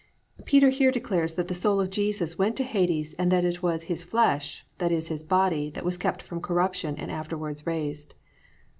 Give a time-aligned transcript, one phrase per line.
[0.25, 3.61] "+ Peter here declares that the soul of Jesus went to Hades and that it
[3.61, 8.15] was "His flesh," i.e., His body, that was kept from corruption and afterwards raised.